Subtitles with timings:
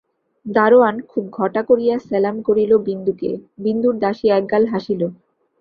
[0.45, 3.31] দারোয়ান খুব ঘটা করিয়া সেলাম করিল বিন্দুকে,
[3.63, 5.01] বিন্দুর দাসী একগাল হাসিল।